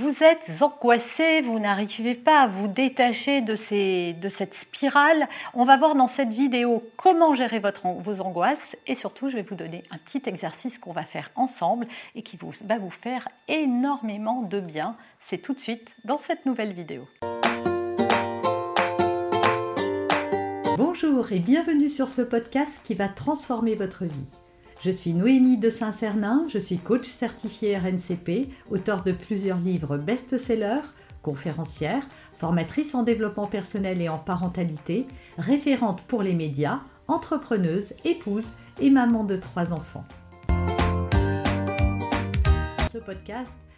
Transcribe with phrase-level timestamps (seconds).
[0.00, 5.28] Vous êtes angoissé, vous n'arrivez pas à vous détacher de, cette spirale.
[5.52, 9.54] On va voir dans cette vidéo comment gérer vos angoisses et surtout je vais vous
[9.54, 14.60] donner un petit exercice qu'on va faire ensemble et qui va vous faire énormément de
[14.60, 14.96] bien.
[15.26, 17.06] C'est tout de suite dans cette nouvelle vidéo.
[20.78, 24.41] Bonjour et bienvenue sur ce podcast qui va transformer votre vie.
[24.84, 30.82] Je suis Noémie de Saint-Cernin, je suis coach certifié RNCP, auteur de plusieurs livres best-sellers,
[31.22, 32.02] conférencière,
[32.36, 35.06] formatrice en développement personnel et en parentalité,
[35.38, 38.46] référente pour les médias, entrepreneuse, épouse
[38.80, 40.04] et maman de trois enfants.
[42.92, 43.54] Ce podcast,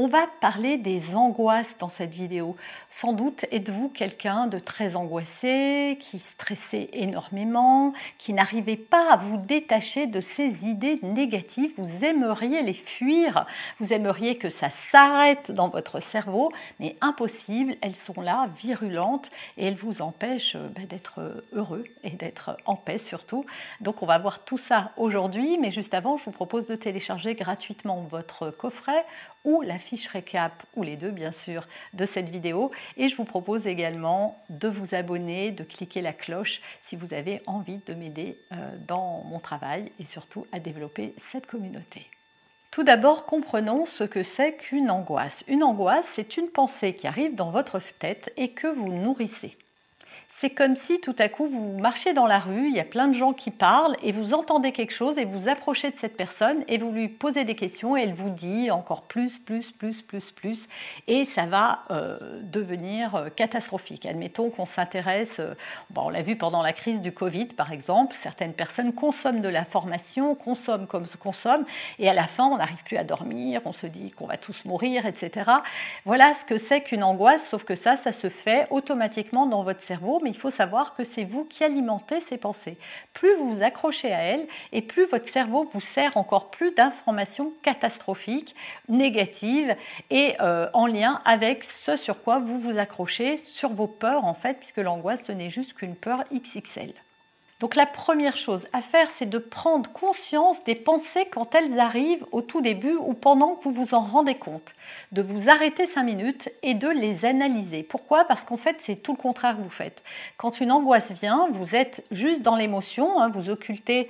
[0.00, 2.54] On va parler des angoisses dans cette vidéo.
[2.88, 9.38] Sans doute êtes-vous quelqu'un de très angoissé, qui stressait énormément, qui n'arrivait pas à vous
[9.38, 11.72] détacher de ces idées négatives.
[11.78, 13.44] Vous aimeriez les fuir,
[13.80, 19.66] vous aimeriez que ça s'arrête dans votre cerveau, mais impossible, elles sont là, virulentes, et
[19.66, 23.44] elles vous empêchent euh, bah, d'être heureux et d'être en paix surtout.
[23.80, 27.34] Donc on va voir tout ça aujourd'hui, mais juste avant, je vous propose de télécharger
[27.34, 29.04] gratuitement votre coffret
[29.44, 32.70] ou la fiche récap, ou les deux bien sûr, de cette vidéo.
[32.96, 37.42] Et je vous propose également de vous abonner, de cliquer la cloche si vous avez
[37.46, 42.06] envie de m'aider euh, dans mon travail et surtout à développer cette communauté.
[42.70, 45.42] Tout d'abord, comprenons ce que c'est qu'une angoisse.
[45.48, 49.56] Une angoisse, c'est une pensée qui arrive dans votre tête et que vous nourrissez.
[50.40, 53.08] C'est comme si tout à coup vous marchez dans la rue, il y a plein
[53.08, 56.62] de gens qui parlent et vous entendez quelque chose et vous approchez de cette personne
[56.68, 60.30] et vous lui posez des questions et elle vous dit encore plus, plus, plus, plus,
[60.30, 60.68] plus
[61.08, 64.06] et ça va euh, devenir euh, catastrophique.
[64.06, 65.54] Admettons qu'on s'intéresse, euh,
[65.96, 69.64] on l'a vu pendant la crise du Covid par exemple, certaines personnes consomment de la
[69.64, 71.64] formation, consomment comme se consomme
[71.98, 74.66] et à la fin on n'arrive plus à dormir, on se dit qu'on va tous
[74.66, 75.50] mourir, etc.
[76.04, 79.80] Voilà ce que c'est qu'une angoisse, sauf que ça, ça se fait automatiquement dans votre
[79.80, 82.78] cerveau il faut savoir que c'est vous qui alimentez ces pensées.
[83.12, 87.52] Plus vous vous accrochez à elles et plus votre cerveau vous sert encore plus d'informations
[87.62, 88.54] catastrophiques,
[88.88, 89.74] négatives
[90.10, 94.34] et euh, en lien avec ce sur quoi vous vous accrochez, sur vos peurs en
[94.34, 96.92] fait, puisque l'angoisse ce n'est juste qu'une peur XXL.
[97.60, 102.24] Donc la première chose à faire, c'est de prendre conscience des pensées quand elles arrivent
[102.30, 104.74] au tout début ou pendant que vous vous en rendez compte.
[105.10, 107.82] De vous arrêter cinq minutes et de les analyser.
[107.82, 108.24] Pourquoi?
[108.24, 110.02] Parce qu'en fait, c'est tout le contraire que vous faites.
[110.36, 114.08] Quand une angoisse vient, vous êtes juste dans l'émotion, hein, vous occultez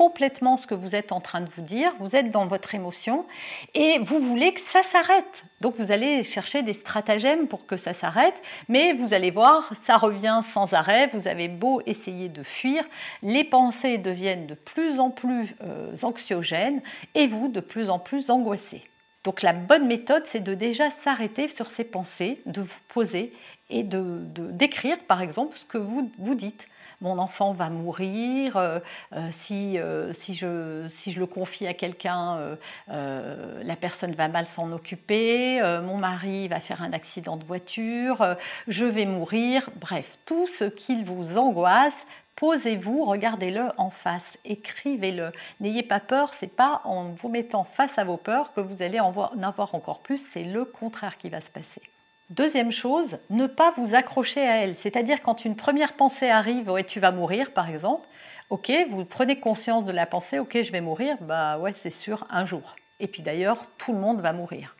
[0.00, 3.26] complètement ce que vous êtes en train de vous dire, vous êtes dans votre émotion
[3.74, 5.42] et vous voulez que ça s'arrête.
[5.60, 8.40] Donc vous allez chercher des stratagèmes pour que ça s'arrête,
[8.70, 12.82] mais vous allez voir, ça revient sans arrêt, vous avez beau essayer de fuir,
[13.20, 16.80] les pensées deviennent de plus en plus euh, anxiogènes
[17.14, 18.82] et vous de plus en plus angoissé.
[19.24, 23.34] Donc la bonne méthode, c'est de déjà s'arrêter sur ces pensées, de vous poser
[23.68, 26.68] et de d'écrire par exemple ce que vous vous dites
[27.00, 28.78] mon enfant va mourir, euh,
[29.14, 32.56] euh, si, euh, si, je, le confie à quelqu'un,
[32.88, 38.36] la personne va mal s'en occuper, mon mari va faire un accident de voiture,
[38.68, 42.06] je vais mourir, bref, tout ce qui vous angoisse,
[42.36, 45.32] posez-vous, regardez-le en face, écrivez-le.
[45.60, 49.00] N'ayez pas peur, c'est pas en vous mettant face à vos peurs que vous allez
[49.00, 49.12] en
[49.42, 51.82] avoir encore plus, c'est le contraire qui va se passer.
[52.30, 54.76] Deuxième chose, ne pas vous accrocher à elle.
[54.76, 58.06] C'est-à-dire quand une première pensée arrive, ouais, tu vas mourir par exemple,
[58.50, 62.28] ok, vous prenez conscience de la pensée, ok, je vais mourir, bah ouais, c'est sûr,
[62.30, 62.76] un jour.
[63.00, 64.76] Et puis d'ailleurs, tout le monde va mourir.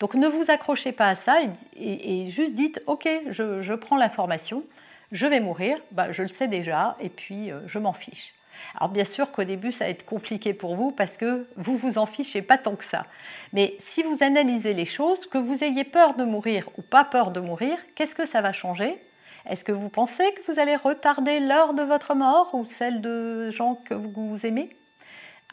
[0.00, 1.38] Donc ne vous accrochez pas à ça
[1.76, 4.62] et, juste dites, ok, je, prends l'information,
[5.12, 8.34] je vais mourir, bah, je le sais déjà, et puis euh, je m'en fiche.
[8.76, 11.98] Alors bien sûr qu'au début, ça va être compliqué pour vous parce que vous vous
[11.98, 13.06] en fichez pas tant que ça.
[13.52, 17.30] Mais si vous analysez les choses, que vous ayez peur de mourir ou pas peur
[17.30, 18.98] de mourir, qu'est-ce que ça va changer?
[19.46, 23.50] Est-ce que vous pensez que vous allez retarder l'heure de votre mort ou celle de
[23.50, 24.68] gens que vous aimez?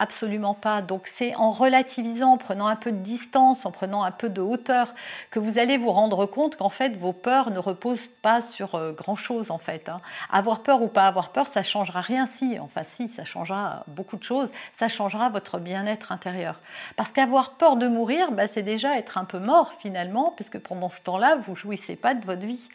[0.01, 0.81] Absolument pas.
[0.81, 4.39] Donc c'est en relativisant, en prenant un peu de distance, en prenant un peu de
[4.39, 4.95] hauteur,
[5.29, 8.93] que vous allez vous rendre compte qu'en fait vos peurs ne reposent pas sur euh,
[8.93, 9.89] grand-chose en fait.
[9.89, 9.99] Hein.
[10.31, 14.15] Avoir peur ou pas avoir peur, ça changera rien si, enfin si, ça changera beaucoup
[14.15, 16.61] de choses, ça changera votre bien-être intérieur.
[16.95, 20.87] Parce qu'avoir peur de mourir, bah, c'est déjà être un peu mort finalement, puisque pendant
[20.87, 22.69] ce temps-là, vous jouissez pas de votre vie.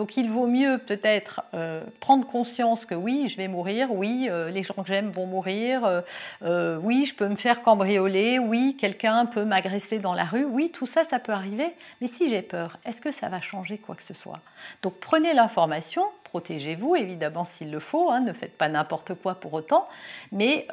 [0.00, 4.48] Donc il vaut mieux peut-être euh, prendre conscience que oui, je vais mourir, oui, euh,
[4.48, 6.02] les gens que j'aime vont mourir,
[6.42, 10.70] euh, oui, je peux me faire cambrioler, oui, quelqu'un peut m'agresser dans la rue, oui,
[10.70, 11.74] tout ça, ça peut arriver.
[12.00, 14.40] Mais si j'ai peur, est-ce que ça va changer quoi que ce soit?
[14.80, 19.52] Donc prenez l'information, protégez-vous évidemment s'il le faut, hein, ne faites pas n'importe quoi pour
[19.52, 19.86] autant,
[20.32, 20.66] mais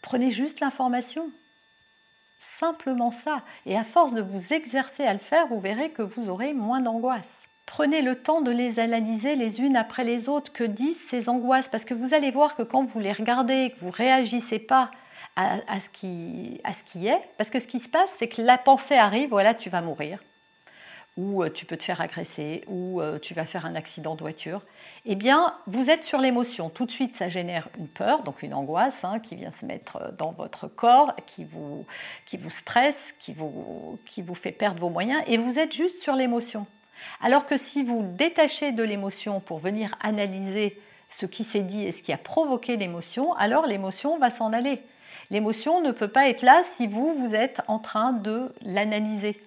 [0.00, 1.28] prenez juste l'information.
[2.60, 3.42] Simplement ça.
[3.66, 6.80] Et à force de vous exercer à le faire, vous verrez que vous aurez moins
[6.80, 7.37] d'angoisse.
[7.68, 10.50] Prenez le temps de les analyser les unes après les autres.
[10.50, 11.68] Que disent ces angoisses?
[11.68, 14.90] Parce que vous allez voir que quand vous les regardez, que vous réagissez pas
[15.36, 18.40] à, ce qui, à ce qui est, parce que ce qui se passe, c'est que
[18.40, 20.18] la pensée arrive, voilà, tu vas mourir
[21.18, 24.20] ou euh, tu peux te faire agresser, ou euh, tu vas faire un accident de
[24.20, 24.62] voiture,
[25.04, 26.70] eh bien, vous êtes sur l'émotion.
[26.70, 29.96] Tout de suite, ça génère une peur, donc une angoisse hein, qui vient se mettre
[29.96, 31.84] euh, dans votre corps, qui vous,
[32.24, 36.00] qui vous stresse, qui vous, qui vous fait perdre vos moyens, et vous êtes juste
[36.00, 36.66] sur l'émotion.
[37.20, 40.80] Alors que si vous détachez de l'émotion pour venir analyser
[41.10, 44.80] ce qui s'est dit et ce qui a provoqué l'émotion, alors l'émotion va s'en aller.
[45.30, 49.40] L'émotion ne peut pas être là si vous, vous êtes en train de l'analyser.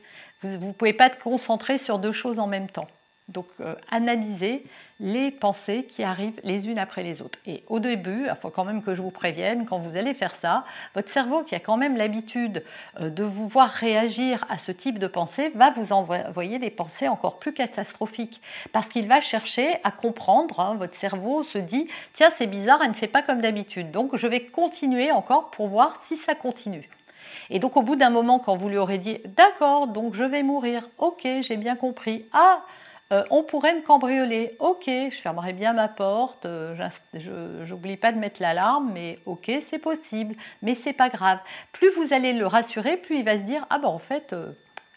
[0.43, 2.87] Vous ne pouvez pas être concentré sur deux choses en même temps.
[3.31, 4.63] Donc, euh, analysez
[4.99, 7.39] les pensées qui arrivent les unes après les autres.
[7.47, 10.35] Et au début, il faut quand même que je vous prévienne, quand vous allez faire
[10.35, 10.63] ça,
[10.93, 12.63] votre cerveau qui a quand même l'habitude
[12.99, 17.07] euh, de vous voir réagir à ce type de pensée va vous envoyer des pensées
[17.07, 18.41] encore plus catastrophiques.
[18.71, 22.91] Parce qu'il va chercher à comprendre, hein, votre cerveau se dit, tiens, c'est bizarre, elle
[22.91, 23.91] ne fait pas comme d'habitude.
[23.91, 26.87] Donc, je vais continuer encore pour voir si ça continue.
[27.49, 30.41] Et donc au bout d'un moment, quand vous lui aurez dit, d'accord, donc je vais
[30.41, 32.61] mourir, ok, j'ai bien compris, ah,
[33.11, 36.75] euh, on pourrait me cambrioler, ok, je fermerai bien ma porte, euh,
[37.13, 41.39] je n'oublie pas de mettre l'alarme, mais ok, c'est possible, mais c'est pas grave.
[41.73, 44.51] Plus vous allez le rassurer, plus il va se dire, ah ben en fait, euh,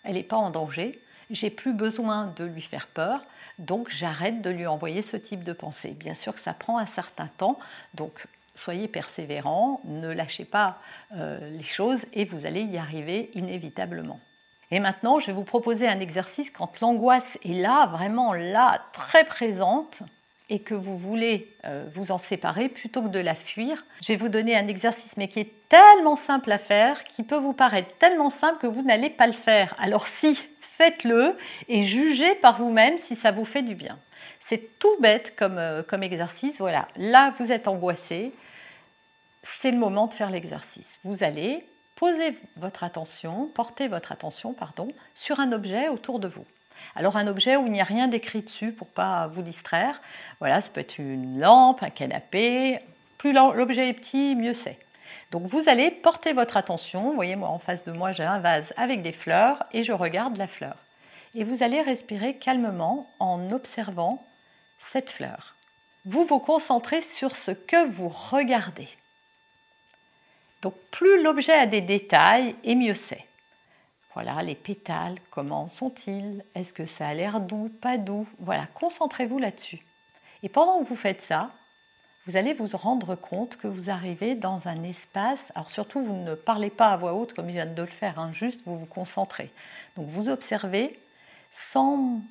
[0.05, 0.97] elle n'est pas en danger,
[1.31, 3.25] j'ai plus besoin de lui faire peur,
[3.59, 5.91] donc j'arrête de lui envoyer ce type de pensée.
[5.91, 7.59] Bien sûr que ça prend un certain temps,
[7.95, 10.79] donc soyez persévérants, ne lâchez pas
[11.17, 14.21] les choses et vous allez y arriver inévitablement.
[14.71, 19.25] Et maintenant, je vais vous proposer un exercice quand l'angoisse est là, vraiment là, très
[19.25, 20.03] présente,
[20.51, 23.85] et que vous voulez euh, vous en séparer plutôt que de la fuir.
[24.03, 27.39] Je vais vous donner un exercice, mais qui est tellement simple à faire, qui peut
[27.39, 29.75] vous paraître tellement simple que vous n'allez pas le faire.
[29.79, 31.37] Alors si, faites-le
[31.69, 33.99] et jugez par vous-même si ça vous fait du bien.
[34.45, 36.59] C'est tout bête comme, euh, comme exercice.
[36.59, 38.33] Voilà, là vous êtes angoissé,
[39.43, 41.01] c'est le moment de faire l'exercice.
[41.05, 41.65] Vous allez
[41.97, 46.45] poser votre attention, porter votre attention, pardon, sur un objet autour de vous.
[46.97, 50.01] Alors un objet où il n'y a rien d'écrit dessus pour pas vous distraire.
[50.41, 52.79] Voilà, ça peut être une lampe, un canapé.
[53.19, 54.79] Plus l'objet est petit, mieux c'est.
[55.31, 57.15] Donc vous allez porter votre attention.
[57.15, 60.37] Voyez, moi en face de moi, j'ai un vase avec des fleurs et je regarde
[60.37, 60.77] la fleur.
[61.35, 64.25] Et vous allez respirer calmement en observant
[64.79, 65.57] cette fleur.
[66.05, 68.89] Vous vous concentrez sur ce que vous regardez.
[70.65, 73.27] Donc plus l'objet a des détails, et mieux c'est.
[74.15, 76.43] Voilà, les pétales, comment sont-ils?
[76.55, 78.27] Est-ce que ça a l'air doux, pas doux?
[78.39, 79.85] Voilà, concentrez-vous là-dessus.
[80.43, 81.51] Et pendant que vous faites ça,
[82.27, 85.53] vous allez vous rendre compte que vous arrivez dans un espace.
[85.55, 88.19] Alors surtout, vous ne parlez pas à voix haute comme je viens de le faire,
[88.19, 89.51] hein, juste vous vous concentrez.
[89.99, 90.99] Donc vous observez
[91.51, 92.23] sans,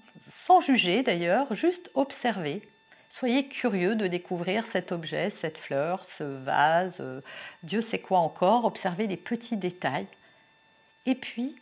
[0.60, 2.68] juger d'ailleurs, juste observer
[3.16, 7.22] Soyez curieux de découvrir cet objet, cette fleur, ce vase, euh,
[7.62, 10.08] Dieu sait quoi encore, observez les petits détails.
[11.06, 11.56] Et puis,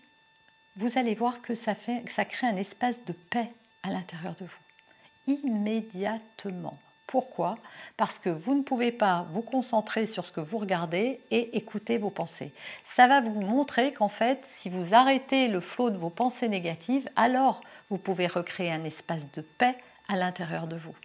[0.77, 3.51] vous allez voir que ça, crée un espace de paix
[3.83, 6.79] à l'intérieur de vous, immédiatement.
[7.05, 7.57] Pourquoi?
[7.97, 11.97] Parce que vous ne pouvez pas vous concentrer sur ce que vous regardez et écouter
[11.97, 12.53] vos pensées.
[12.85, 17.09] Ça va vous montrer qu'en fait, si vous arrêtez le flot de vos pensées négatives,
[17.17, 19.75] alors vous pouvez recréer un espace de paix
[20.07, 20.95] à l'intérieur de vous.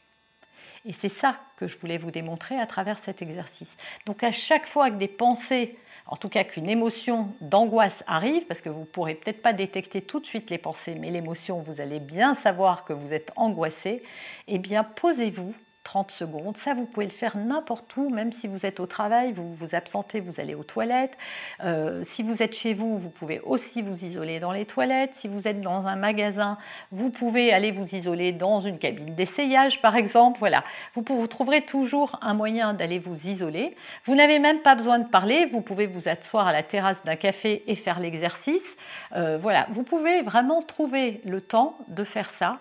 [0.87, 3.73] Et c'est ça que je voulais vous démontrer à travers cet exercice.
[4.07, 5.77] Donc à chaque fois que des pensées,
[6.07, 10.01] en tout cas qu'une émotion d'angoisse arrive, parce que vous ne pourrez peut-être pas détecter
[10.01, 14.05] tout de suite les pensées, mais l'émotion, vous allez bien savoir que vous êtes angoissé,
[14.47, 15.55] eh bien posez-vous
[15.87, 16.57] 30 secondes.
[16.57, 19.77] Ça, vous pouvez le faire n'importe où, même si vous êtes au travail, vous vous
[19.77, 21.17] absentez, vous allez aux toilettes.
[21.63, 25.15] Euh, si vous êtes chez vous, vous pouvez aussi vous isoler dans les toilettes.
[25.15, 26.59] Si vous êtes dans un magasin,
[26.91, 30.41] vous pouvez aller vous isoler dans une cabine d'essayage, par exemple.
[30.41, 30.65] Voilà,
[30.97, 33.77] vous, trouverez toujours un moyen d'aller vous isoler.
[34.07, 35.47] Vous n'avez même pas besoin de parler.
[35.47, 38.77] Vous pouvez vous asseoir à la terrasse d'un café et faire l'exercice.
[39.15, 42.59] Euh, voilà, vous pouvez vraiment trouver le temps de faire ça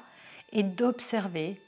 [0.51, 1.59] et d'observer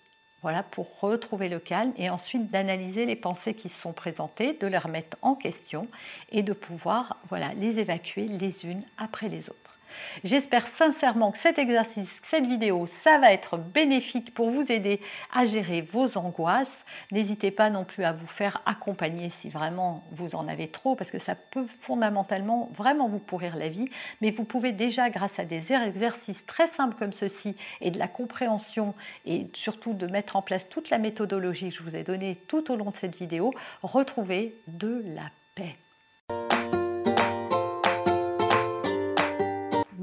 [0.72, 4.78] pour retrouver le calme et ensuite d'analyser les pensées qui se sont présentées, de les
[4.78, 5.88] remettre en question
[6.32, 9.77] et de pouvoir voilà, les évacuer les unes après les autres.
[10.24, 15.02] J'espère sincèrement que cet exercice, cette vidéo, ça va être bénéfique pour vous aider
[15.34, 16.86] à gérer vos angoisses.
[17.12, 21.12] N'hésitez pas non plus à vous faire accompagner si vraiment vous en avez trop, parce
[21.12, 23.90] que ça peut fondamentalement vraiment vous pourrir la vie.
[24.22, 28.08] Mais vous pouvez déjà, grâce à des exercices très simples comme ceci et de la
[28.08, 28.94] compréhension
[29.26, 32.72] et surtout de mettre en place toute la méthodologie que je vous ai donnée tout
[32.72, 35.76] au long de cette vidéo, retrouver de la paix.